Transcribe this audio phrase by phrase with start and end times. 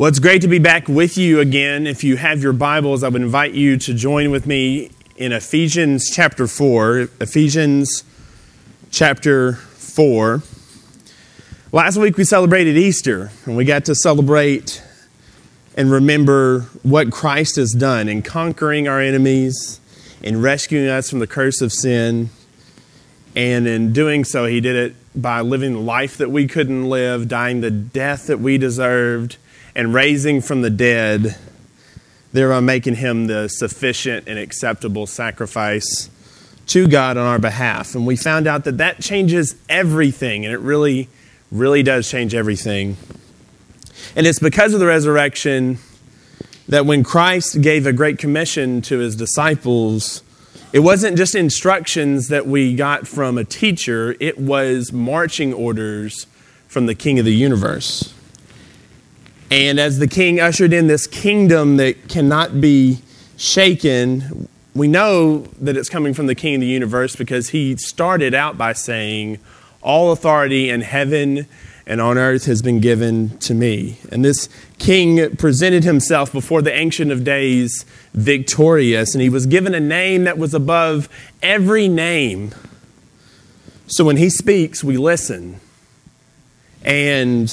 [0.00, 1.86] Well, it's great to be back with you again.
[1.86, 6.08] If you have your Bibles, I would invite you to join with me in Ephesians
[6.10, 7.10] chapter 4.
[7.20, 8.02] Ephesians
[8.90, 10.42] chapter 4.
[11.70, 14.82] Last week we celebrated Easter, and we got to celebrate
[15.76, 19.82] and remember what Christ has done in conquering our enemies,
[20.22, 22.30] in rescuing us from the curse of sin.
[23.36, 27.28] And in doing so, he did it by living the life that we couldn't live,
[27.28, 29.36] dying the death that we deserved
[29.74, 31.36] and raising from the dead,
[32.32, 36.10] thereby making him the sufficient and acceptable sacrifice
[36.66, 37.94] to God on our behalf.
[37.94, 41.08] And we found out that that changes everything, and it really,
[41.50, 42.96] really does change everything.
[44.14, 45.78] And it's because of the resurrection
[46.68, 50.22] that when Christ gave a great commission to his disciples,
[50.72, 56.26] it wasn't just instructions that we got from a teacher, it was marching orders
[56.68, 58.14] from the King of the universe.
[59.50, 63.02] And as the king ushered in this kingdom that cannot be
[63.36, 68.32] shaken, we know that it's coming from the king of the universe because he started
[68.32, 69.38] out by saying,
[69.82, 71.46] All authority in heaven
[71.84, 73.98] and on earth has been given to me.
[74.12, 74.48] And this
[74.78, 80.22] king presented himself before the Ancient of Days victorious, and he was given a name
[80.24, 81.08] that was above
[81.42, 82.54] every name.
[83.88, 85.58] So when he speaks, we listen.
[86.84, 87.52] And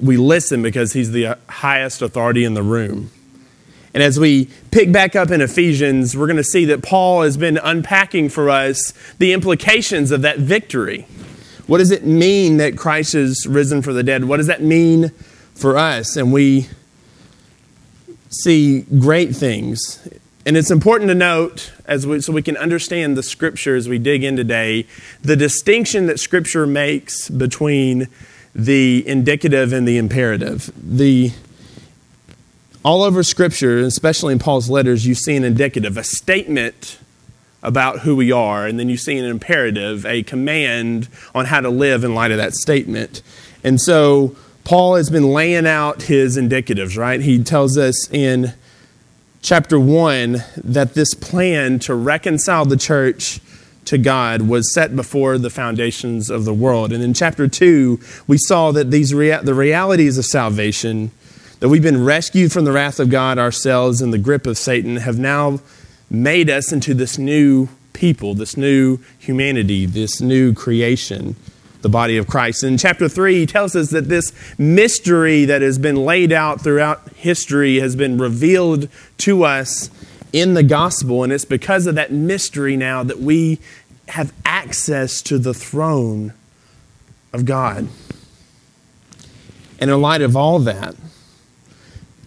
[0.00, 3.10] we listen because he's the uh, highest authority in the room.
[3.92, 7.36] And as we pick back up in Ephesians, we're going to see that Paul has
[7.36, 11.06] been unpacking for us the implications of that victory.
[11.66, 14.24] What does it mean that Christ has risen for the dead?
[14.24, 15.10] What does that mean
[15.54, 16.16] for us?
[16.16, 16.68] And we
[18.30, 20.06] see great things.
[20.44, 23.98] And it's important to note, as we, so we can understand the scripture as we
[23.98, 24.86] dig in today,
[25.22, 28.08] the distinction that scripture makes between
[28.54, 30.72] the indicative and the imperative.
[30.76, 31.32] The
[32.84, 36.98] all over Scripture, especially in Paul's letters, you see an indicative, a statement
[37.62, 41.70] about who we are, and then you see an imperative, a command on how to
[41.70, 43.22] live in light of that statement.
[43.64, 47.22] And so Paul has been laying out his indicatives, right?
[47.22, 48.52] He tells us in
[49.40, 53.40] chapter 1 that this plan to reconcile the church
[53.86, 56.92] to God was set before the foundations of the world.
[56.92, 61.10] And in chapter 2, we saw that these rea- the realities of salvation,
[61.60, 64.96] that we've been rescued from the wrath of God ourselves and the grip of Satan,
[64.96, 65.60] have now
[66.10, 71.36] made us into this new people, this new humanity, this new creation,
[71.82, 72.62] the body of Christ.
[72.62, 76.60] And in chapter 3, he tells us that this mystery that has been laid out
[76.60, 79.90] throughout history has been revealed to us
[80.34, 83.60] in the gospel, and it's because of that mystery now that we
[84.08, 86.34] have access to the throne
[87.32, 87.86] of God.
[89.78, 90.96] And in light of all that,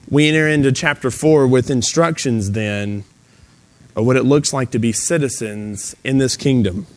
[0.10, 3.04] we enter into chapter 4 with instructions then
[3.94, 6.88] of what it looks like to be citizens in this kingdom.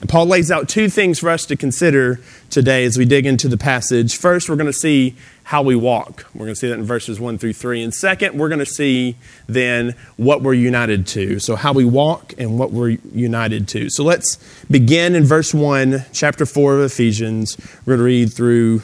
[0.00, 3.48] And Paul lays out two things for us to consider today as we dig into
[3.48, 4.16] the passage.
[4.16, 6.26] First, we're going to see how we walk.
[6.34, 7.82] We're going to see that in verses 1 through 3.
[7.82, 9.16] And second, we're going to see
[9.46, 11.38] then what we're united to.
[11.38, 13.90] So, how we walk and what we're united to.
[13.90, 14.38] So, let's
[14.70, 17.56] begin in verse 1, chapter 4 of Ephesians.
[17.84, 18.82] We're going to read through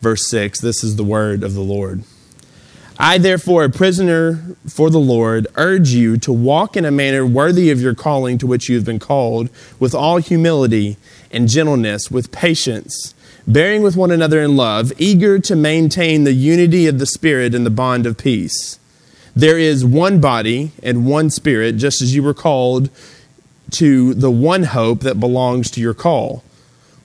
[0.00, 0.60] verse 6.
[0.60, 2.04] This is the word of the Lord.
[3.02, 7.70] I, therefore, a prisoner for the Lord, urge you to walk in a manner worthy
[7.70, 10.98] of your calling to which you have been called, with all humility
[11.32, 13.14] and gentleness, with patience,
[13.46, 17.64] bearing with one another in love, eager to maintain the unity of the Spirit in
[17.64, 18.78] the bond of peace.
[19.34, 22.90] There is one body and one Spirit, just as you were called
[23.70, 26.44] to the one hope that belongs to your call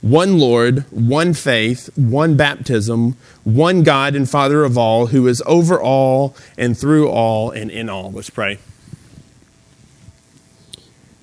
[0.05, 5.81] one Lord, one faith, one baptism, one God and Father of all, who is over
[5.81, 8.11] all and through all and in all.
[8.11, 8.59] Let's pray.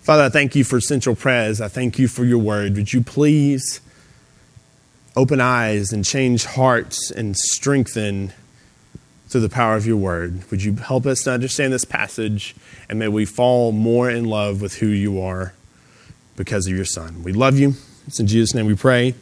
[0.00, 1.60] Father, I thank you for Central Pres.
[1.60, 2.74] I thank you for your word.
[2.74, 3.80] Would you please
[5.14, 8.32] open eyes and change hearts and strengthen
[9.28, 10.50] through the power of your word?
[10.50, 12.56] Would you help us to understand this passage
[12.88, 15.54] and may we fall more in love with who you are
[16.34, 17.22] because of your Son?
[17.22, 17.74] We love you.
[18.06, 19.14] It's in Jesus' name we pray.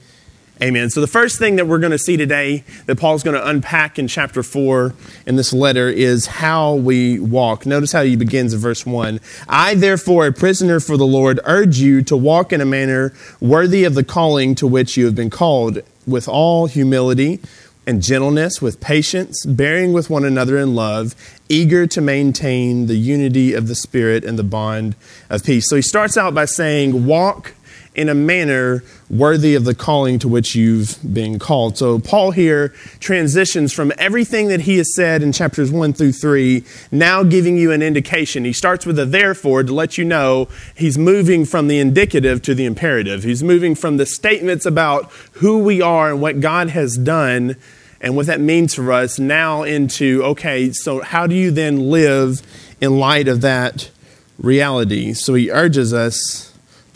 [0.63, 0.91] Amen.
[0.91, 3.99] So, the first thing that we're going to see today that Paul's going to unpack
[3.99, 4.95] in chapter 4
[5.27, 7.65] in this letter is how we walk.
[7.65, 9.21] Notice how he begins in verse 1.
[9.49, 13.85] I, therefore, a prisoner for the Lord, urge you to walk in a manner worthy
[13.85, 17.41] of the calling to which you have been called, with all humility
[17.87, 21.15] and gentleness, with patience, bearing with one another in love,
[21.49, 24.95] eager to maintain the unity of the Spirit and the bond
[25.31, 25.71] of peace.
[25.71, 27.55] So, he starts out by saying, Walk
[27.95, 31.77] in a manner worthy of the calling to which you've been called.
[31.77, 32.69] So, Paul here
[33.01, 37.73] transitions from everything that he has said in chapters 1 through 3, now giving you
[37.73, 38.45] an indication.
[38.45, 42.55] He starts with a therefore to let you know he's moving from the indicative to
[42.55, 43.25] the imperative.
[43.25, 47.57] He's moving from the statements about who we are and what God has done
[48.01, 52.41] and what that means for us now into okay, so how do you then live
[52.81, 53.91] in light of that
[54.39, 55.13] reality?
[55.13, 56.50] So, he urges us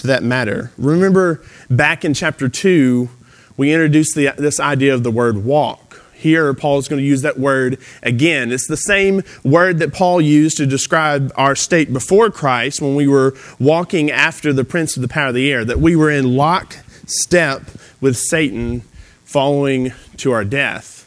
[0.09, 0.73] that matter.
[0.79, 3.09] Remember back in chapter 2,
[3.57, 6.03] we introduced the, this idea of the word walk.
[6.15, 8.51] Here, Paul is going to use that word again.
[8.51, 13.07] It's the same word that Paul used to describe our state before Christ when we
[13.07, 16.35] were walking after the prince of the power of the air, that we were in
[16.35, 17.63] lockstep
[18.01, 18.81] with Satan
[19.25, 21.07] following to our death.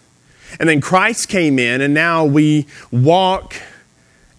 [0.60, 3.56] And then Christ came in, and now we walk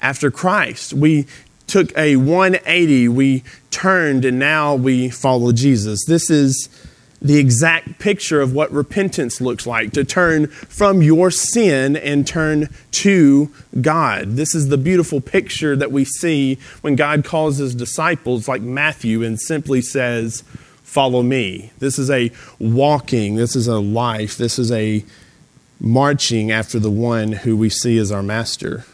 [0.01, 0.93] after Christ.
[0.93, 1.27] We
[1.69, 6.05] took a 180, we turned, and now we follow Jesus.
[6.07, 6.69] This is
[7.21, 12.69] the exact picture of what repentance looks like to turn from your sin and turn
[12.93, 13.51] to
[13.81, 14.37] God.
[14.37, 19.23] This is the beautiful picture that we see when God calls his disciples, like Matthew,
[19.23, 20.45] and simply says,
[20.85, 21.71] Follow me.
[21.81, 25.05] This is a walking, this is a life, this is a
[25.79, 28.85] marching after the one who we see as our master.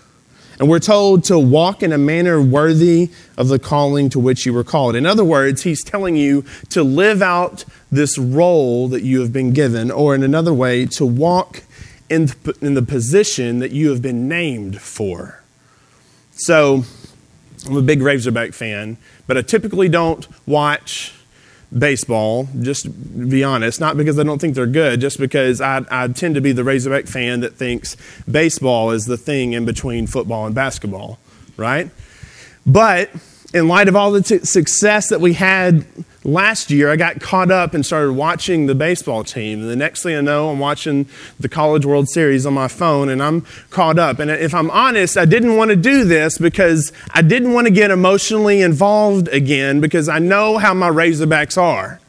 [0.59, 4.53] And we're told to walk in a manner worthy of the calling to which you
[4.53, 4.95] were called.
[4.95, 9.53] In other words, he's telling you to live out this role that you have been
[9.53, 11.63] given, or in another way, to walk
[12.09, 12.27] in
[12.61, 15.43] the, position that you have been named for.
[16.33, 16.85] So,
[17.67, 21.15] I'm a big Razorback fan, but I typically don't watch
[21.77, 22.87] baseball, just
[23.31, 26.41] be honest, not because I don't think they're good, just because I, I tend to
[26.41, 27.97] be the Razorback fan that thinks
[28.31, 31.19] baseball is the thing in between football and basketball,
[31.57, 31.91] right?
[32.67, 33.11] But
[33.53, 35.87] in light of all the t- success that we had
[36.25, 39.61] last year, I got caught up and started watching the baseball team.
[39.61, 41.07] And the next thing I know, I'm watching
[41.39, 44.19] the College World Series on my phone and I'm caught up.
[44.19, 47.73] And if I'm honest, I didn't want to do this because I didn't want to
[47.73, 52.01] get emotionally involved again because I know how my Razorbacks are.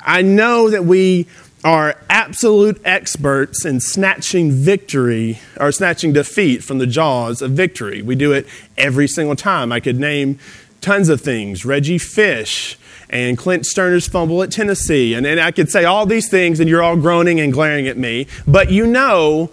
[0.00, 1.28] I know that we
[1.64, 8.02] are absolute experts in snatching victory or snatching defeat from the jaws of victory.
[8.02, 9.70] We do it every single time.
[9.70, 10.40] I could name
[10.82, 12.76] tons of things Reggie Fish,
[13.12, 15.14] and Clint Stoerner's fumble at Tennessee.
[15.14, 17.98] And, and I could say all these things, and you're all groaning and glaring at
[17.98, 18.26] me.
[18.46, 19.50] But you know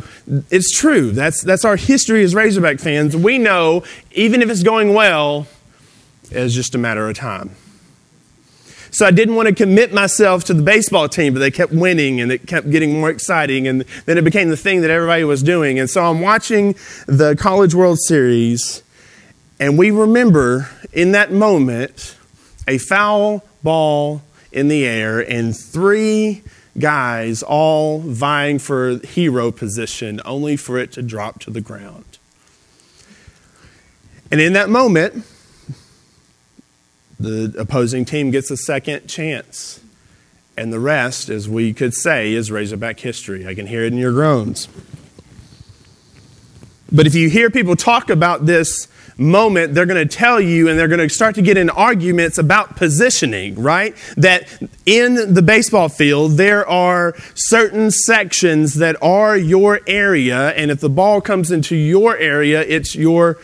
[0.49, 1.11] it's true.
[1.11, 3.15] That's, that's our history as Razorback fans.
[3.15, 5.47] We know, even if it's going well,
[6.31, 7.51] it's just a matter of time.
[8.91, 12.21] So I didn't want to commit myself to the baseball team, but they kept winning
[12.21, 13.67] and it kept getting more exciting.
[13.67, 15.77] And then it became the thing that everybody was doing.
[15.77, 18.81] And so I'm watching the College World Series,
[19.59, 22.15] and we remember in that moment
[22.67, 24.21] a foul ball
[24.51, 26.43] in the air and three
[26.77, 32.17] guys all vying for hero position, only for it to drop to the ground.
[34.31, 35.25] And in that moment,
[37.19, 39.81] the opposing team gets a second chance.
[40.55, 43.47] And the rest, as we could say, is Razorback history.
[43.47, 44.67] I can hear it in your groans.
[46.91, 48.87] But if you hear people talk about this
[49.19, 52.37] moment, they're going to tell you and they're going to start to get in arguments
[52.37, 53.95] about positioning, right?
[54.17, 54.47] That
[54.85, 60.89] in the baseball field, there are certain sections that are your area, and if the
[60.89, 63.37] ball comes into your area, it's your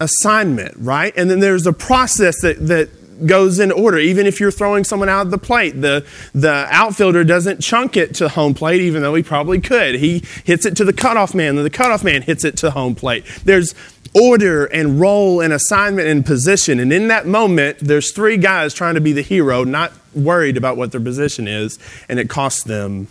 [0.00, 1.12] assignment, right?
[1.16, 2.88] And then there's a process that, that
[3.26, 3.98] goes in order.
[3.98, 8.14] Even if you're throwing someone out of the plate, the, the outfielder doesn't chunk it
[8.16, 9.96] to home plate, even though he probably could.
[9.96, 12.94] He hits it to the cutoff man, and the cutoff man hits it to home
[12.94, 13.24] plate.
[13.44, 13.74] There's
[14.14, 16.78] order and role and assignment and position.
[16.78, 20.76] And in that moment, there's three guys trying to be the hero, not worried about
[20.76, 21.78] what their position is,
[22.08, 23.08] and it costs them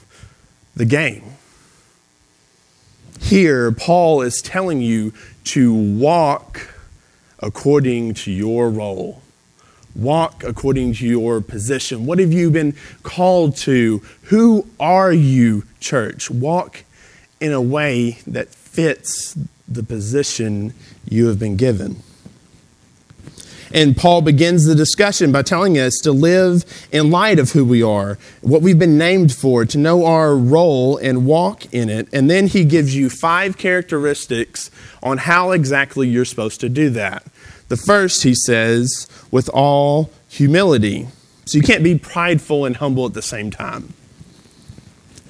[0.76, 1.24] the game.
[3.20, 5.14] Here, Paul is telling you
[5.46, 6.74] to walk
[7.40, 9.23] according to your role.
[9.96, 12.06] Walk according to your position.
[12.06, 14.02] What have you been called to?
[14.24, 16.32] Who are you, church?
[16.32, 16.84] Walk
[17.40, 20.74] in a way that fits the position
[21.08, 21.98] you have been given.
[23.74, 27.82] And Paul begins the discussion by telling us to live in light of who we
[27.82, 32.08] are, what we've been named for, to know our role and walk in it.
[32.14, 34.70] And then he gives you five characteristics
[35.02, 37.24] on how exactly you're supposed to do that.
[37.70, 41.08] The first, he says, with all humility.
[41.46, 43.94] So you can't be prideful and humble at the same time.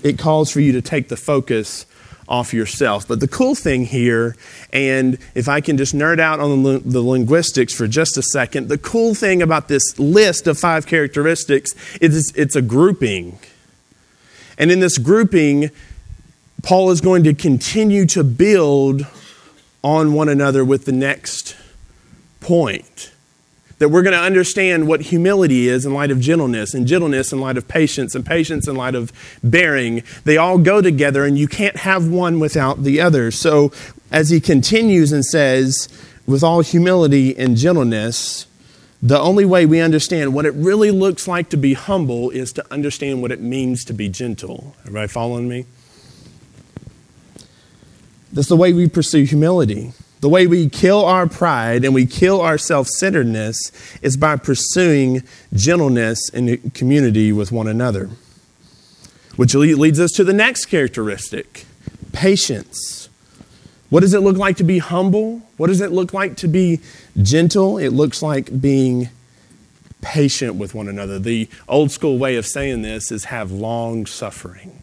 [0.04, 1.86] It calls for you to take the focus
[2.28, 3.08] off yourself.
[3.08, 4.36] But the cool thing here,
[4.72, 8.70] and if I can just nerd out on the, the, linguistics for just a second,
[8.70, 13.40] the cool thing about this list of five characteristics is it's a grouping.
[14.58, 15.72] And in this grouping,
[16.62, 19.06] Paul is going to continue to build
[19.84, 21.58] on one another with the next
[22.44, 23.12] point
[23.80, 27.42] that we're going to understand what humility is in light of gentleness, and gentleness in
[27.42, 29.12] light of patience, and patience in light of
[29.44, 30.04] bearing.
[30.24, 33.32] They all go together, and you can't have one without the other.
[33.32, 33.72] So,
[34.12, 35.90] as he continues and says,
[36.26, 38.48] with all humility and gentleness,
[39.02, 42.66] the only way we understand what it really looks like to be humble is to
[42.72, 44.76] understand what it means to be gentle.
[44.82, 45.66] Everybody following me?
[48.32, 49.92] That's the way we pursue humility.
[50.24, 55.24] The way we kill our pride and we kill our self centeredness is by pursuing
[55.52, 58.10] gentleness in community with one another.
[59.36, 61.66] Which leads us to the next characteristic
[62.14, 63.10] patience.
[63.90, 65.42] What does it look like to be humble?
[65.58, 66.80] What does it look like to be
[67.22, 67.78] gentle?
[67.78, 69.10] It looks like being
[70.00, 71.20] patient with one another.
[71.20, 74.83] The old school way of saying this is have long suffering.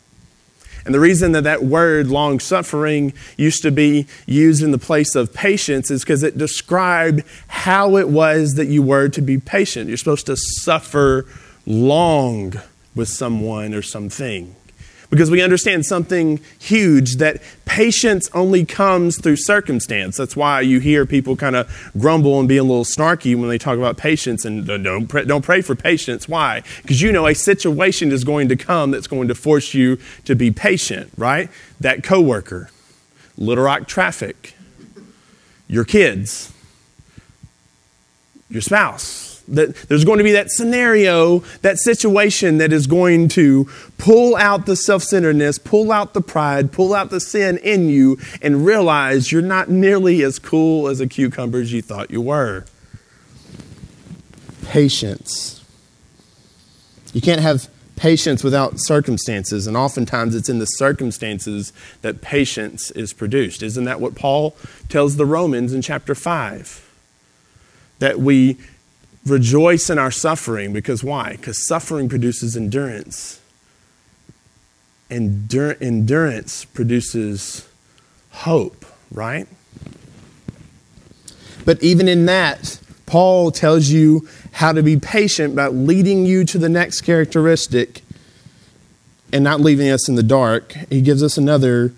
[0.85, 5.15] And the reason that that word long suffering used to be used in the place
[5.15, 9.89] of patience is because it described how it was that you were to be patient.
[9.89, 11.27] You're supposed to suffer
[11.67, 12.55] long
[12.95, 14.57] with someone or something
[15.11, 20.17] because we understand something huge that patience only comes through circumstance.
[20.17, 23.59] That's why you hear people kind of grumble and be a little snarky when they
[23.59, 26.29] talk about patience and don't pray, don't pray for patience.
[26.29, 26.63] Why?
[26.83, 30.35] Because you know a situation is going to come that's going to force you to
[30.35, 31.51] be patient, right?
[31.81, 32.71] That coworker,
[33.37, 34.55] Little Rock traffic,
[35.67, 36.53] your kids,
[38.49, 44.37] your spouse there's going to be that scenario, that situation that is going to pull
[44.37, 48.65] out the self centeredness, pull out the pride, pull out the sin in you, and
[48.65, 52.65] realize you're not nearly as cool as a cucumber as you thought you were.
[54.65, 55.65] Patience.
[57.13, 63.13] You can't have patience without circumstances, and oftentimes it's in the circumstances that patience is
[63.13, 63.63] produced.
[63.63, 64.57] Isn't that what Paul
[64.89, 66.87] tells the Romans in chapter 5?
[67.99, 68.57] That we
[69.27, 71.33] rejoice in our suffering because why?
[71.33, 73.41] Because suffering produces endurance.
[75.11, 77.69] Endur- endurance produces
[78.31, 79.47] hope, right?
[81.65, 86.59] But even in that, Paul tells you how to be patient by leading you to
[86.59, 88.03] the next characteristic
[89.33, 90.73] and not leaving us in the dark.
[90.89, 91.93] He gives us another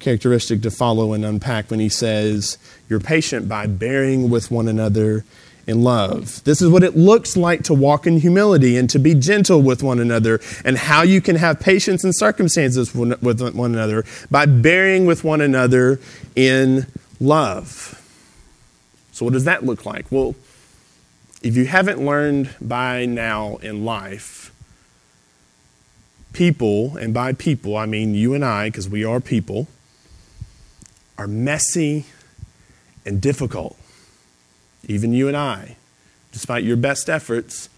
[0.00, 5.24] characteristic to follow and unpack when he says, You're patient by bearing with one another
[5.66, 6.42] in love.
[6.44, 9.82] This is what it looks like to walk in humility and to be gentle with
[9.82, 15.06] one another, and how you can have patience in circumstances with one another by bearing
[15.06, 16.00] with one another
[16.36, 16.86] in
[17.20, 18.00] love.
[19.12, 20.06] So, what does that look like?
[20.10, 20.34] Well,
[21.42, 24.52] if you haven't learned by now in life,
[26.32, 29.68] people, and by people I mean you and I, because we are people,
[31.16, 32.06] are messy
[33.06, 33.78] and difficult
[34.88, 35.76] even you and I,
[36.32, 37.68] despite your best efforts,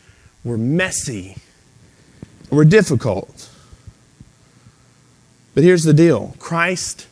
[0.44, 1.36] we're messy.
[2.50, 3.50] We're difficult.
[5.54, 7.06] But here's the deal Christ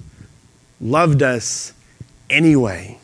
[0.80, 1.72] loved us
[2.30, 2.98] anyway.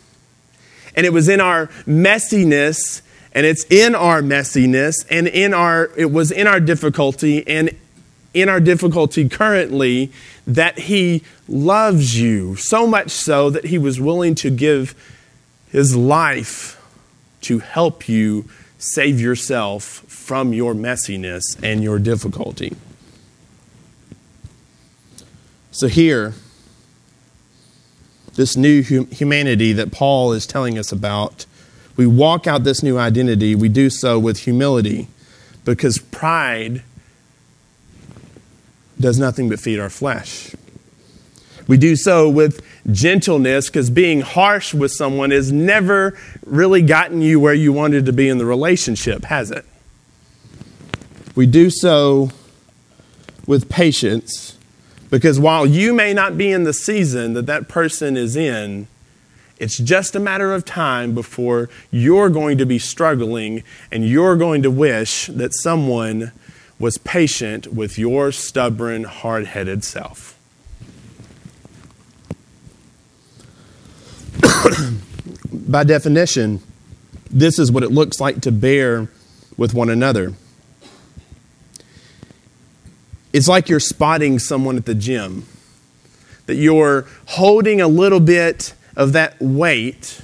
[0.94, 3.00] And it was in our messiness,
[3.32, 7.70] and it's in our messiness, and in our, it was in our difficulty, and
[8.34, 10.12] in our difficulty currently,
[10.46, 14.94] that He loves you so much so that He was willing to give
[15.70, 16.79] His life
[17.42, 22.76] to help you save yourself from your messiness and your difficulty.
[25.70, 26.34] So, here,
[28.34, 31.46] this new humanity that Paul is telling us about,
[31.96, 35.08] we walk out this new identity, we do so with humility
[35.64, 36.82] because pride
[38.98, 40.54] does nothing but feed our flesh.
[41.66, 47.38] We do so with gentleness because being harsh with someone has never really gotten you
[47.38, 49.64] where you wanted to be in the relationship, has it?
[51.34, 52.30] We do so
[53.46, 54.56] with patience
[55.10, 58.86] because while you may not be in the season that that person is in,
[59.58, 64.62] it's just a matter of time before you're going to be struggling and you're going
[64.62, 66.32] to wish that someone
[66.78, 70.39] was patient with your stubborn, hard headed self.
[75.52, 76.62] by definition,
[77.30, 79.08] this is what it looks like to bear
[79.56, 80.34] with one another.
[83.32, 85.46] It's like you're spotting someone at the gym
[86.46, 90.22] that you're holding a little bit of that weight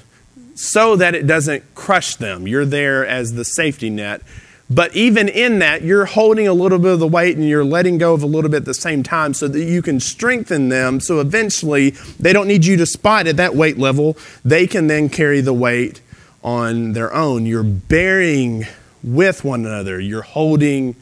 [0.56, 2.48] so that it doesn't crush them.
[2.48, 4.22] You're there as the safety net.
[4.68, 7.98] But even in that, you're holding a little bit of the weight and you're letting
[7.98, 10.98] go of a little bit at the same time so that you can strengthen them.
[10.98, 14.16] So eventually, they don't need you to spot at that weight level.
[14.44, 16.00] They can then carry the weight
[16.42, 17.46] on their own.
[17.46, 18.66] You're bearing
[19.04, 20.96] with one another, you're holding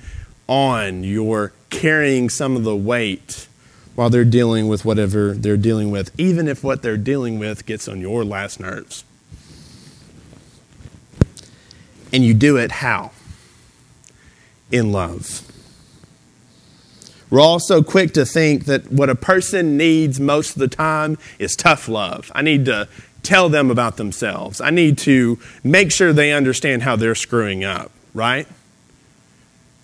[0.47, 3.49] on, you're carrying some of the weight
[3.95, 7.89] while they're dealing with whatever they're dealing with, even if what they're dealing with gets
[7.89, 9.05] on your last nerves.
[12.13, 13.13] And you do it how?
[14.71, 15.43] In love.
[17.31, 21.19] We're all so quick to think that what a person needs most of the time
[21.39, 22.31] is tough love.
[22.35, 22.89] I need to
[23.23, 24.61] tell them about themselves.
[24.61, 28.47] I need to make sure they understand how they're screwing up, right?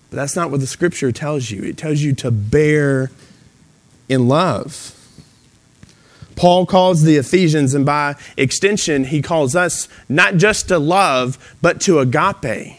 [0.09, 1.63] But that's not what the scripture tells you.
[1.63, 3.11] It tells you to bear
[4.07, 4.97] in love.
[6.35, 11.81] Paul calls the Ephesians, and by extension, he calls us not just to love, but
[11.81, 12.77] to agape.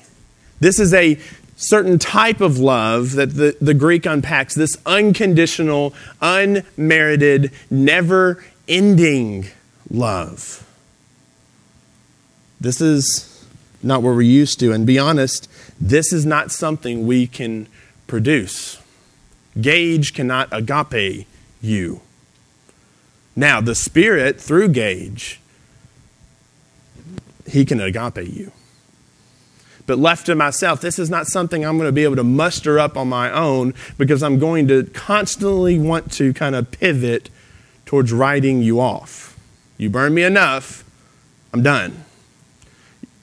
[0.61, 1.19] This is a
[1.63, 9.47] certain type of love that the, the Greek unpacks this unconditional, unmerited, never ending
[9.91, 10.67] love.
[12.61, 13.47] This is
[13.83, 14.73] not what we're used to.
[14.73, 15.49] And be honest,
[15.81, 17.69] this is not something we can
[18.07, 18.79] produce.
[19.61, 21.27] Gage cannot agape
[21.61, 22.01] you.
[23.35, 25.41] Now, the Spirit, through Gage,
[27.47, 28.53] he can agape you.
[29.87, 32.79] But left to myself, this is not something I'm going to be able to muster
[32.79, 37.31] up on my own because I'm going to constantly want to kind of pivot
[37.85, 39.39] towards writing you off.
[39.77, 40.85] You burn me enough,
[41.53, 42.05] I'm done.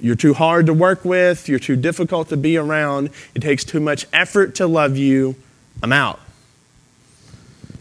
[0.02, 3.80] You're too hard to work with, you're too difficult to be around, it takes too
[3.80, 5.36] much effort to love you,
[5.82, 6.20] I'm out.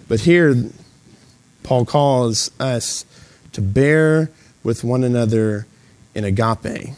[0.08, 0.70] But here,
[1.62, 3.04] Paul calls us
[3.52, 4.30] to bear
[4.62, 5.66] with one another
[6.14, 6.94] in agape,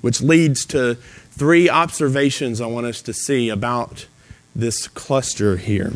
[0.00, 4.06] which leads to three observations I want us to see about
[4.54, 5.92] this cluster here.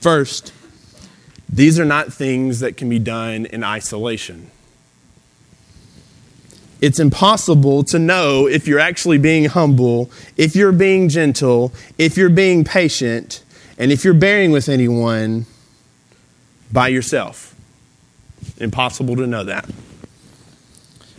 [0.00, 0.52] First,
[1.48, 4.50] these are not things that can be done in isolation.
[6.80, 12.28] It's impossible to know if you're actually being humble, if you're being gentle, if you're
[12.28, 13.44] being patient,
[13.78, 15.46] and if you're bearing with anyone
[16.72, 17.54] by yourself,
[18.58, 19.68] impossible to know that.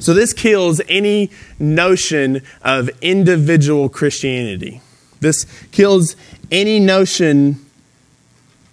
[0.03, 4.81] So, this kills any notion of individual Christianity.
[5.21, 6.17] This kills
[6.51, 7.65] any notion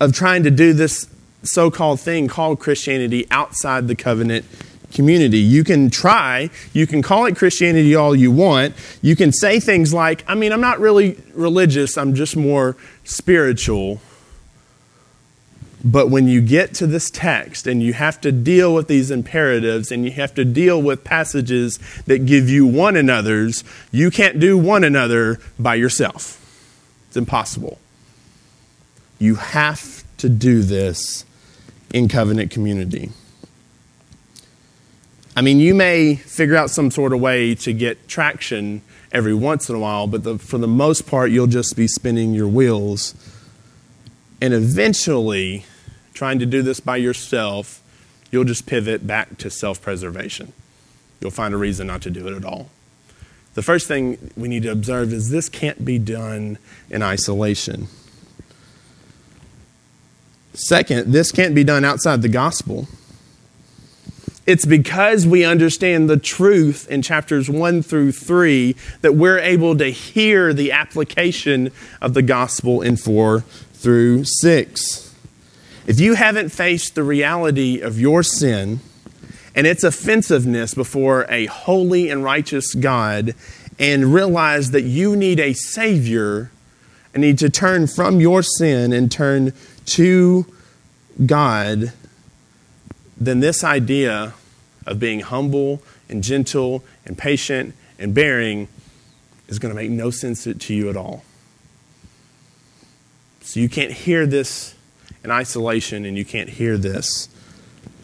[0.01, 1.07] of trying to do this
[1.45, 4.45] so called thing called Christianity outside the covenant
[4.93, 5.39] community.
[5.39, 8.75] You can try, you can call it Christianity all you want.
[9.01, 14.01] You can say things like, I mean, I'm not really religious, I'm just more spiritual.
[15.83, 19.91] But when you get to this text and you have to deal with these imperatives
[19.91, 24.59] and you have to deal with passages that give you one another's, you can't do
[24.59, 26.37] one another by yourself.
[27.09, 27.79] It's impossible.
[29.19, 31.25] You have to do this
[31.93, 33.11] in covenant community.
[35.35, 39.69] I mean, you may figure out some sort of way to get traction every once
[39.69, 43.15] in a while, but the, for the most part, you'll just be spinning your wheels.
[44.41, 45.65] And eventually,
[46.21, 47.83] trying to do this by yourself,
[48.31, 50.53] you'll just pivot back to self preservation.
[51.19, 52.69] You'll find a reason not to do it at all.
[53.55, 56.59] The first thing we need to observe is this can't be done
[56.91, 57.89] in isolation.
[60.53, 62.87] Second, this can't be done outside the gospel.
[64.47, 69.87] It's because we understand the truth in chapters 1 through 3 that we're able to
[69.87, 73.41] hear the application of the gospel in 4
[73.73, 75.10] through 6.
[75.87, 78.81] If you haven't faced the reality of your sin
[79.55, 83.35] and its offensiveness before a holy and righteous God
[83.79, 86.51] and realize that you need a Savior
[87.15, 89.53] and need to turn from your sin and turn
[89.87, 90.47] to
[91.25, 91.93] God,
[93.17, 94.35] then this idea
[94.87, 98.69] of being humble and gentle and patient and bearing
[99.49, 101.25] is going to make no sense to you at all.
[103.41, 104.75] So you can't hear this
[105.25, 107.29] in isolation and you can't hear this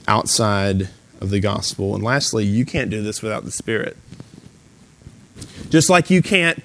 [0.07, 1.95] outside of the gospel.
[1.95, 3.97] And lastly, you can't do this without the Spirit.
[5.71, 6.63] Just like you can't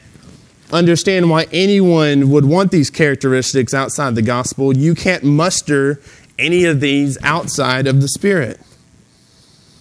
[0.72, 6.00] understand why anyone would want these characteristics outside the gospel, you can't muster
[6.38, 8.60] any of these outside of the Spirit.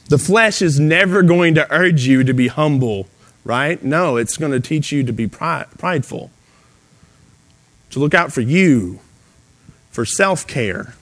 [0.09, 3.07] The flesh is never going to urge you to be humble,
[3.45, 3.83] right?
[3.85, 6.31] No, it's going to teach you to be prideful,
[7.91, 9.01] to look out for you,
[9.91, 10.95] for self care.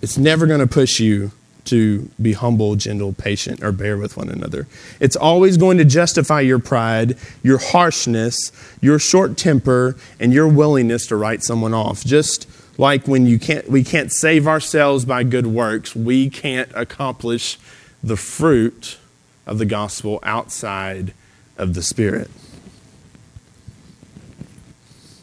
[0.00, 1.30] It's never going to push you
[1.64, 4.66] to be humble, gentle, patient, or bear with one another.
[4.98, 8.50] It's always going to justify your pride, your harshness,
[8.80, 12.04] your short temper, and your willingness to write someone off.
[12.04, 17.58] Just like when you can't, we can't save ourselves by good works, we can't accomplish
[18.02, 18.98] the fruit
[19.46, 21.14] of the gospel outside
[21.56, 22.28] of the Spirit.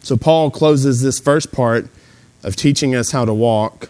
[0.02, 1.88] So, Paul closes this first part
[2.44, 3.90] of teaching us how to walk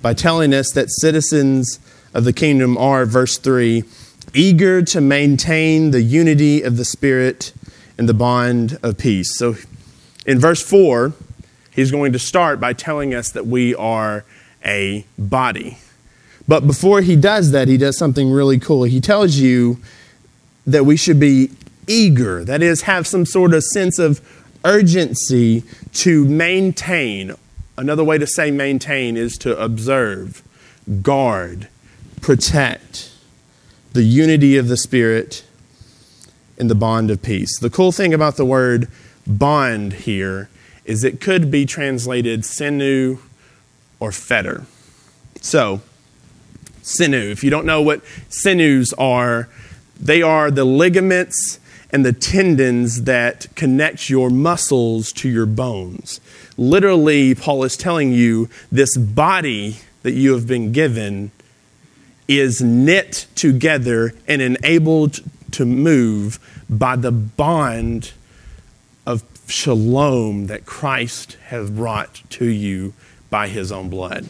[0.00, 1.78] by telling us that citizens
[2.14, 3.84] of the kingdom are, verse 3,
[4.34, 7.52] eager to maintain the unity of the Spirit
[7.98, 9.36] and the bond of peace.
[9.38, 9.56] So,
[10.26, 11.12] in verse 4,
[11.70, 14.24] he's going to start by telling us that we are
[14.64, 15.78] a body.
[16.46, 18.84] But before he does that, he does something really cool.
[18.84, 19.78] He tells you
[20.66, 21.50] that we should be
[21.86, 24.20] eager, that is, have some sort of sense of
[24.64, 25.62] urgency
[25.94, 27.34] to maintain.
[27.76, 30.42] Another way to say maintain is to observe,
[31.02, 31.68] guard,
[32.20, 33.12] protect
[33.92, 35.44] the unity of the Spirit
[36.58, 37.58] and the bond of peace.
[37.58, 38.88] The cool thing about the word
[39.26, 40.48] bond here
[40.84, 43.18] is it could be translated sinew
[44.00, 44.64] or fetter.
[45.40, 45.80] So,
[46.82, 49.48] sinew, if you don't know what sinews are,
[50.00, 51.58] they are the ligaments
[51.92, 56.20] and the tendons that connect your muscles to your bones.
[56.56, 61.30] Literally, Paul is telling you this body that you have been given
[62.26, 65.20] is knit together and enabled
[65.52, 66.38] to move
[66.70, 68.12] by the bond
[69.06, 72.94] of shalom that Christ has brought to you
[73.28, 74.28] by his own blood.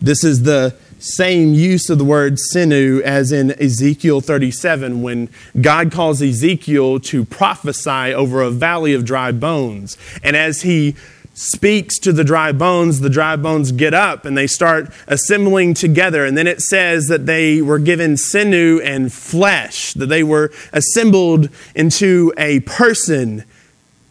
[0.00, 5.28] This is the same use of the word sinew as in Ezekiel 37 when
[5.60, 9.98] God calls Ezekiel to prophesy over a valley of dry bones.
[10.22, 10.94] And as he
[11.34, 16.24] speaks to the dry bones, the dry bones get up and they start assembling together.
[16.24, 21.48] And then it says that they were given sinew and flesh, that they were assembled
[21.74, 23.44] into a person.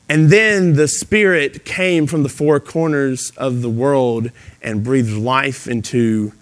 [0.09, 5.67] And then the Spirit came from the four corners of the world and breathed life
[5.67, 6.33] into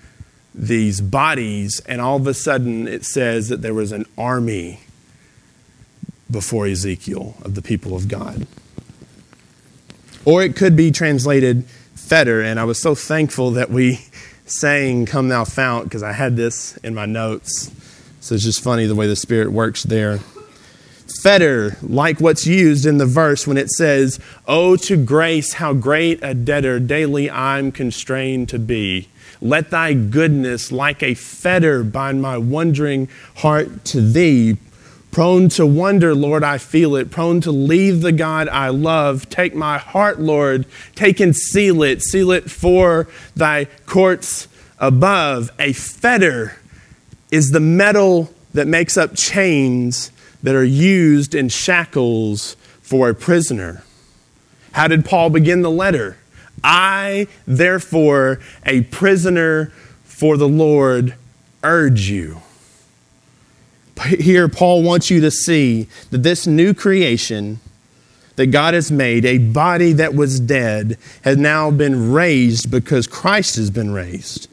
[0.59, 4.81] these bodies, and all of a sudden it says that there was an army
[6.29, 8.45] before Ezekiel of the people of God.
[10.25, 14.01] Or it could be translated fetter, and I was so thankful that we
[14.45, 17.71] sang Come Thou Fount because I had this in my notes.
[18.19, 20.19] So it's just funny the way the Spirit works there.
[21.23, 26.19] Fetter, like what's used in the verse when it says, Oh, to grace, how great
[26.21, 29.07] a debtor daily I'm constrained to be.
[29.41, 34.57] Let thy goodness, like a fetter, bind my wondering heart to thee.
[35.11, 37.09] Prone to wonder, Lord, I feel it.
[37.09, 39.27] Prone to leave the God I love.
[39.29, 40.65] Take my heart, Lord.
[40.93, 42.03] Take and seal it.
[42.03, 44.47] Seal it for thy courts
[44.77, 45.49] above.
[45.57, 46.59] A fetter
[47.31, 50.11] is the metal that makes up chains
[50.43, 53.83] that are used in shackles for a prisoner.
[54.73, 56.17] How did Paul begin the letter?
[56.63, 59.71] I, therefore, a prisoner
[60.03, 61.15] for the Lord,
[61.63, 62.41] urge you.
[64.05, 67.59] Here, Paul wants you to see that this new creation
[68.37, 73.57] that God has made, a body that was dead, has now been raised because Christ
[73.57, 74.47] has been raised.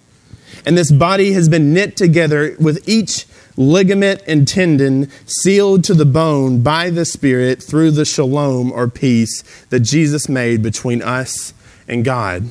[0.64, 6.04] And this body has been knit together with each ligament and tendon sealed to the
[6.04, 11.54] bone by the Spirit through the shalom or peace that Jesus made between us
[11.88, 12.50] and God.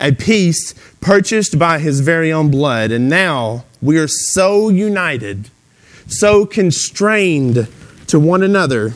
[0.00, 2.90] A peace purchased by his very own blood.
[2.90, 5.50] And now we are so united,
[6.06, 7.68] so constrained
[8.06, 8.94] to one another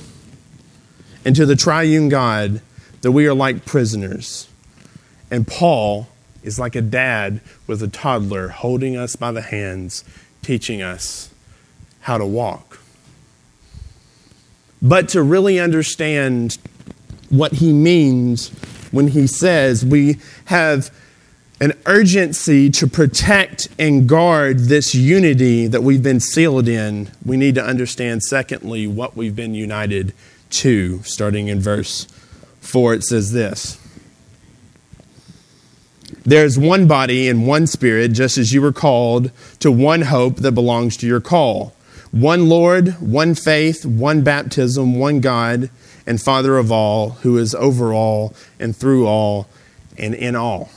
[1.25, 2.61] and to the triune God
[3.03, 4.49] that we are like prisoners.
[5.31, 6.09] And Paul
[6.43, 10.05] is like a dad with a toddler holding us by the hands,
[10.43, 11.31] teaching us
[12.01, 12.81] how to walk.
[14.81, 16.57] But to really understand
[17.29, 18.51] what he means
[18.91, 20.91] when he says we have
[21.61, 27.57] an urgency to protect and guard this unity that we've been sealed in, we need
[27.57, 30.15] to understand, secondly, what we've been united
[30.51, 31.03] to.
[31.03, 32.05] Starting in verse
[32.61, 33.77] 4, it says this
[36.25, 40.53] There's one body and one spirit, just as you were called to one hope that
[40.53, 41.75] belongs to your call.
[42.13, 45.71] One Lord, one faith, one baptism, one God
[46.09, 49.47] and Father of all, who is over all and through all
[49.97, 50.71] and in all.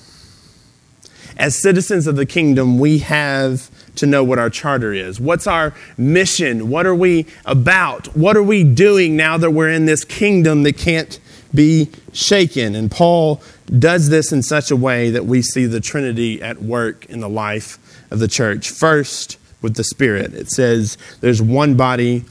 [1.38, 5.20] As citizens of the kingdom, we have to know what our charter is.
[5.20, 6.70] What's our mission?
[6.70, 8.16] What are we about?
[8.16, 11.20] What are we doing now that we're in this kingdom that can't
[11.54, 12.76] be shaken.
[12.76, 13.42] And Paul
[13.78, 17.30] does this in such a way that we see the Trinity at work in the
[17.30, 17.78] life
[18.10, 18.70] of the church.
[18.70, 22.26] First, with the Spirit, it says there's one body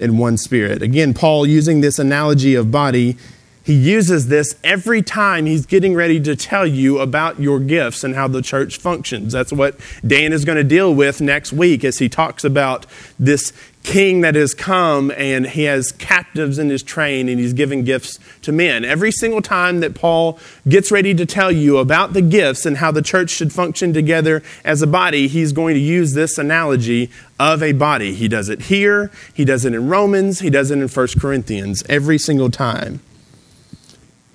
[0.00, 0.82] and one Spirit.
[0.82, 3.16] Again, Paul using this analogy of body
[3.62, 8.14] he uses this every time he's getting ready to tell you about your gifts and
[8.14, 9.32] how the church functions.
[9.32, 12.86] That's what Dan is going to deal with next week as he talks about
[13.18, 17.82] this king that has come and he has captives in his train and he's giving
[17.82, 18.84] gifts to men.
[18.84, 20.38] Every single time that Paul
[20.68, 24.42] gets ready to tell you about the gifts and how the church should function together
[24.64, 28.14] as a body, he's going to use this analogy of a body.
[28.14, 31.82] He does it here, he does it in Romans, he does it in 1 Corinthians
[31.88, 33.00] every single time.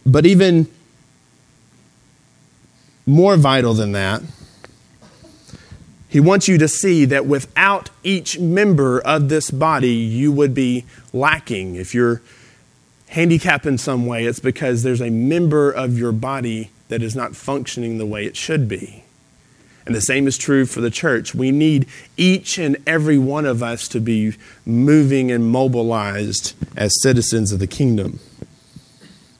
[0.05, 0.67] But even
[3.05, 4.23] more vital than that,
[6.15, 10.85] he wants you to see that without each member of this body, you would be
[11.11, 11.75] lacking.
[11.75, 12.21] If you're
[13.09, 17.35] handicapped in some way, it's because there's a member of your body that is not
[17.35, 19.03] functioning the way it should be.
[19.85, 21.35] And the same is true for the church.
[21.35, 27.51] We need each and every one of us to be moving and mobilized as citizens
[27.51, 28.21] of the kingdom.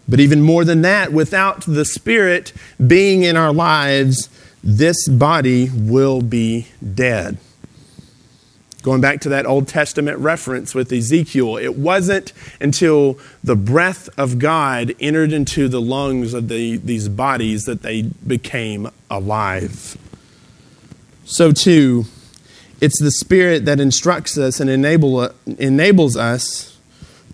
[0.10, 2.52] But even more than that, without the Spirit
[2.86, 4.28] being in our lives,
[4.66, 7.38] this body will be dead.
[8.82, 14.38] Going back to that Old Testament reference with Ezekiel, it wasn't until the breath of
[14.40, 19.98] God entered into the lungs of the, these bodies that they became alive.
[21.26, 22.06] So, too,
[22.82, 26.78] it's the Spirit that instructs us and enable, enables us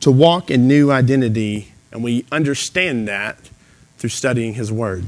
[0.02, 3.38] to walk in new identity and we understand that
[3.98, 5.06] through studying His Word.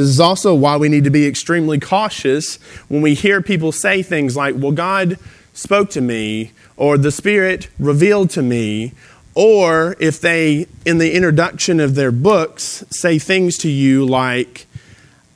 [0.00, 2.56] This is also why we need to be extremely cautious
[2.88, 5.18] when we hear people say things like, Well, God
[5.52, 8.94] spoke to me, or the Spirit revealed to me,
[9.34, 14.64] or if they, in the introduction of their books, say things to you like,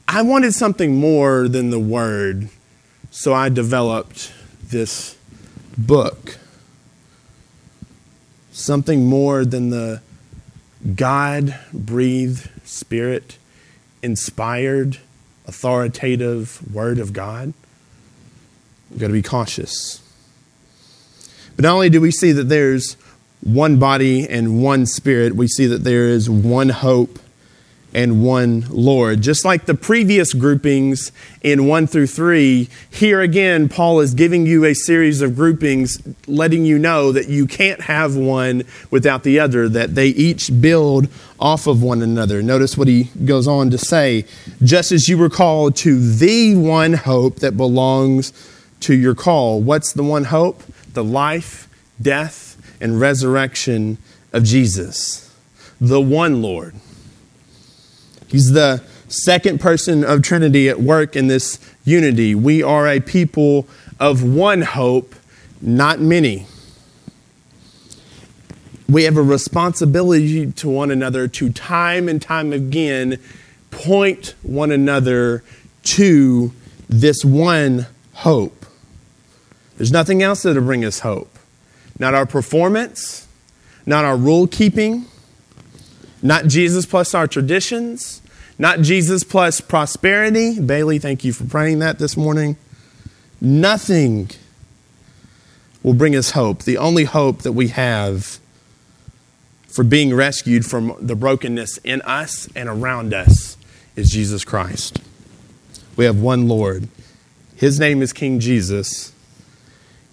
[0.09, 2.49] I wanted something more than the Word,
[3.11, 5.19] so I developed this
[5.77, 6.39] book.
[8.51, 10.01] Something more than the
[10.97, 13.37] God breathed, spirit
[14.05, 14.99] inspired,
[15.47, 17.55] authoritative Word of God.
[18.91, 20.01] We've got to be cautious.
[21.57, 22.97] But not only do we see that there's
[23.41, 27.19] one body and one spirit, we see that there is one hope
[27.95, 29.23] and one Lord.
[29.23, 34.65] Just like the previous groupings in 1 through 3, here again, Paul is giving you
[34.65, 39.69] a series of groupings, letting you know that you can't have one without the other,
[39.69, 42.43] that they each build off of one another.
[42.43, 44.25] Notice what he goes on to say
[44.63, 48.33] just as you were called to the one hope that belongs
[48.81, 49.61] to your call.
[49.61, 50.63] What's the one hope?
[50.93, 51.69] The life,
[52.01, 53.99] death, and resurrection
[54.33, 55.33] of Jesus,
[55.81, 56.75] the one Lord.
[58.35, 62.35] He's the second person of Trinity at work in this unity.
[62.35, 63.69] We are a people
[64.01, 65.15] of one hope,
[65.61, 66.49] not many.
[68.89, 73.21] We have a responsibility to one another to time and time again
[73.71, 75.45] point one another
[75.85, 76.53] to
[76.89, 78.67] this one hope.
[79.77, 81.39] There's nothing else that'll bring us hope.
[82.01, 83.29] Not our performance,
[83.87, 85.05] not our rule keeping,
[86.21, 88.21] not Jesus plus our traditions,
[88.59, 90.61] not Jesus plus prosperity.
[90.61, 92.57] Bailey, thank you for praying that this morning.
[93.41, 94.31] Nothing
[95.83, 96.63] will bring us hope.
[96.63, 98.39] The only hope that we have
[99.69, 103.57] for being rescued from the brokenness in us and around us
[103.97, 105.01] is Jesus Christ.
[105.97, 106.89] We have one Lord.
[107.57, 109.13] His name is King Jesus,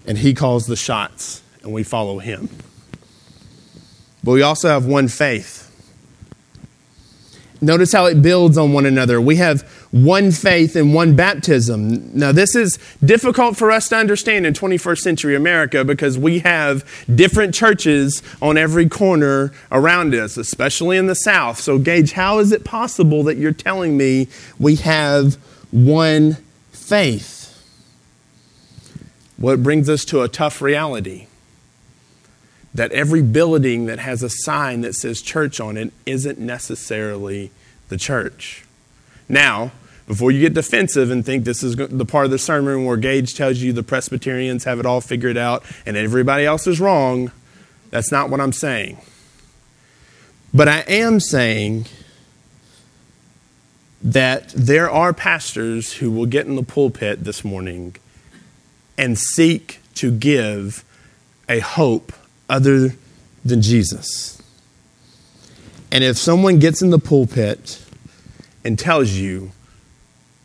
[0.06, 2.50] and he calls the shots, and we follow him.
[4.24, 5.71] But we also have one faith.
[7.64, 9.22] Notice how it builds on one another.
[9.22, 12.18] We have one faith and one baptism.
[12.18, 16.84] Now, this is difficult for us to understand in 21st century America because we have
[17.14, 21.60] different churches on every corner around us, especially in the South.
[21.60, 25.36] So, Gage, how is it possible that you're telling me we have
[25.70, 26.38] one
[26.72, 27.40] faith?
[29.38, 31.28] Well, brings us to a tough reality
[32.74, 37.52] that every building that has a sign that says church on it isn't necessarily
[37.90, 38.66] the church.
[39.28, 39.72] Now,
[40.08, 43.36] before you get defensive and think this is the part of the sermon where Gage
[43.36, 47.32] tells you the Presbyterians have it all figured out and everybody else is wrong,
[47.92, 48.98] that's not what I'm saying.
[50.54, 51.86] But I am saying
[54.04, 57.96] that there are pastors who will get in the pulpit this morning
[58.98, 60.84] and seek to give
[61.48, 62.12] a hope
[62.52, 62.94] other
[63.46, 64.40] than Jesus.
[65.90, 67.84] And if someone gets in the pulpit
[68.64, 69.54] and tells you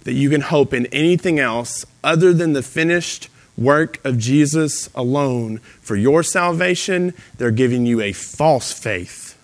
[0.04, 5.58] that you can hope in anything else other than the finished work of Jesus alone
[5.80, 9.36] for your salvation, they're giving you a false faith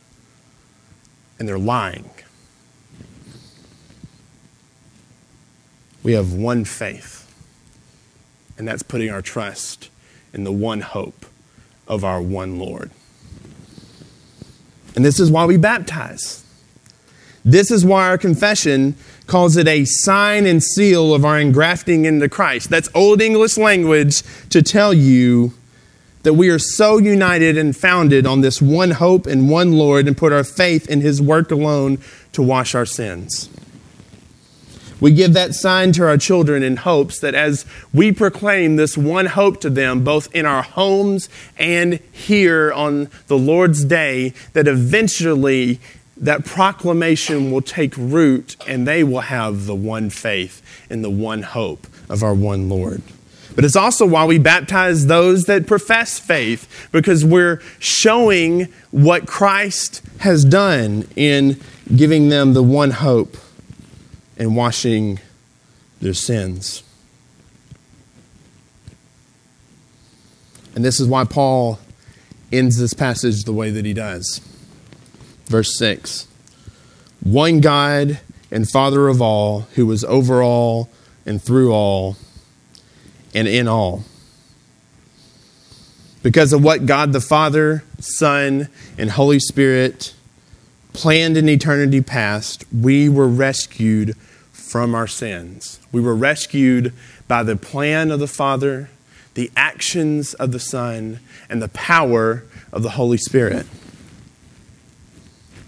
[1.38, 2.08] and they're lying.
[6.04, 7.32] We have one faith,
[8.58, 9.88] and that's putting our trust
[10.32, 11.26] in the one hope
[11.86, 12.90] of our one Lord.
[14.94, 16.44] And this is why we baptize.
[17.44, 18.94] This is why our confession
[19.26, 22.70] calls it a sign and seal of our engrafting into Christ.
[22.70, 25.54] That's Old English language to tell you
[26.22, 30.16] that we are so united and founded on this one hope and one Lord and
[30.16, 31.98] put our faith in His work alone
[32.32, 33.48] to wash our sins.
[35.02, 39.26] We give that sign to our children in hopes that as we proclaim this one
[39.26, 45.80] hope to them, both in our homes and here on the Lord's day, that eventually
[46.16, 51.42] that proclamation will take root and they will have the one faith and the one
[51.42, 53.02] hope of our one Lord.
[53.56, 60.00] But it's also why we baptize those that profess faith, because we're showing what Christ
[60.18, 61.60] has done in
[61.96, 63.36] giving them the one hope
[64.36, 65.20] and washing
[66.00, 66.82] their sins.
[70.74, 71.78] And this is why Paul
[72.50, 74.40] ends this passage the way that he does.
[75.46, 76.26] Verse 6
[77.22, 80.90] One God and Father of all, who is over all
[81.24, 82.16] and through all
[83.34, 84.04] and in all.
[86.22, 90.14] Because of what God the Father, Son, and Holy Spirit
[90.92, 94.16] planned in eternity past, we were rescued
[94.52, 95.80] from our sins.
[95.90, 96.92] We were rescued
[97.28, 98.90] by the plan of the Father,
[99.34, 103.66] the actions of the Son, and the power of the Holy Spirit.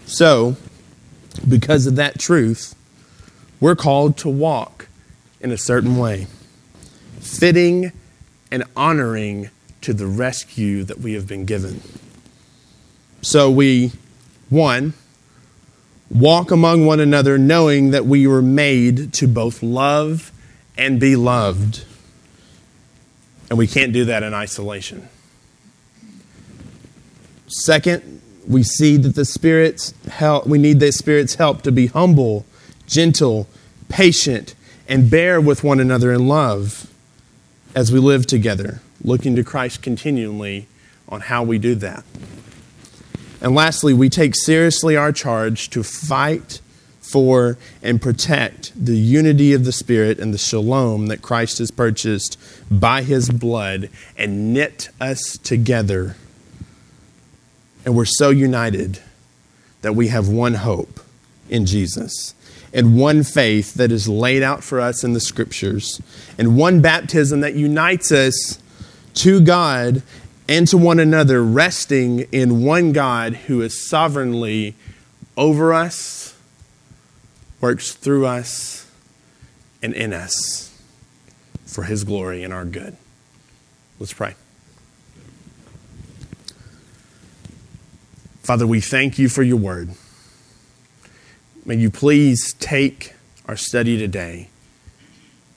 [0.07, 0.57] So,
[1.47, 2.75] because of that truth,
[3.61, 4.89] we're called to walk
[5.41, 6.27] in a certain way,
[7.21, 7.93] fitting
[8.51, 11.83] and honoring to the rescue that we have been given.
[13.23, 13.93] So, we,
[14.51, 14.95] one,
[16.15, 20.33] walk among one another, knowing that we were made to both love
[20.79, 21.85] and be loved.
[23.51, 25.09] And we can't do that in isolation.
[27.47, 32.47] Second, we see that the Spirit's help, we need the Spirit's help to be humble,
[32.87, 33.49] gentle,
[33.89, 34.55] patient,
[34.89, 36.91] and bear with one another in love
[37.75, 40.67] as we live together, looking to Christ continually
[41.09, 42.05] on how we do that.
[43.41, 46.61] And lastly, we take seriously our charge to fight
[47.01, 52.39] for and protect the unity of the Spirit and the shalom that Christ has purchased
[52.71, 56.17] by his blood and knit us together.
[57.85, 59.01] And we're so united
[59.83, 61.01] that we have one hope
[61.51, 62.35] in Jesus
[62.73, 66.01] and one faith that is laid out for us in the scriptures
[66.39, 68.59] and one baptism that unites us
[69.15, 70.03] to God
[70.49, 74.75] and to one another, resting in one God who is sovereignly
[75.37, 76.37] over us,
[77.61, 78.91] works through us,
[79.83, 80.79] and in us
[81.67, 82.97] for his glory and our good.
[83.99, 84.35] Let's pray.
[88.43, 89.91] Father, we thank you for your word.
[91.65, 93.15] May you please take
[93.49, 94.51] our study today,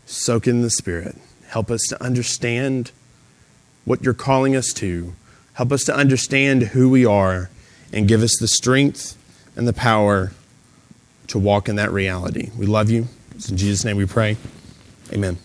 [0.06, 2.91] soak in the Spirit, help us to understand
[3.88, 5.13] what you're calling us to.
[5.54, 7.50] Help us to understand who we are
[7.93, 9.17] and give us the strength
[9.56, 10.34] and the power
[11.28, 12.52] to walk in that reality.
[12.58, 13.08] We love you.
[13.34, 14.36] It's in Jesus' name we pray.
[15.13, 15.38] Amen.